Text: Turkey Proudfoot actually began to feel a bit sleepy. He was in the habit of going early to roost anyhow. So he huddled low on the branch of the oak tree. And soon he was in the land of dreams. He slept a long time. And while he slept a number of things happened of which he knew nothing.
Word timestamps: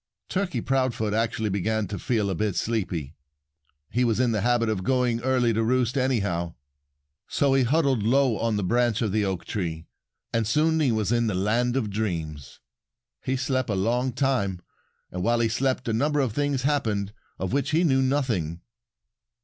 Turkey 0.29 0.61
Proudfoot 0.61 1.13
actually 1.13 1.49
began 1.51 1.85
to 1.87 1.99
feel 1.99 2.31
a 2.31 2.33
bit 2.33 2.55
sleepy. 2.55 3.13
He 3.91 4.03
was 4.03 4.19
in 4.19 4.31
the 4.31 4.41
habit 4.41 4.67
of 4.67 4.83
going 4.83 5.21
early 5.21 5.53
to 5.53 5.61
roost 5.61 5.95
anyhow. 5.95 6.55
So 7.27 7.53
he 7.53 7.61
huddled 7.61 8.01
low 8.01 8.35
on 8.39 8.55
the 8.55 8.63
branch 8.63 9.03
of 9.03 9.11
the 9.11 9.23
oak 9.23 9.45
tree. 9.45 9.85
And 10.33 10.47
soon 10.47 10.79
he 10.79 10.91
was 10.91 11.11
in 11.11 11.27
the 11.27 11.35
land 11.35 11.77
of 11.77 11.91
dreams. 11.91 12.59
He 13.23 13.35
slept 13.37 13.69
a 13.69 13.75
long 13.75 14.11
time. 14.11 14.61
And 15.11 15.21
while 15.21 15.39
he 15.39 15.49
slept 15.49 15.87
a 15.87 15.93
number 15.93 16.19
of 16.19 16.33
things 16.33 16.63
happened 16.63 17.13
of 17.37 17.53
which 17.53 17.69
he 17.69 17.83
knew 17.83 18.01
nothing. 18.01 18.61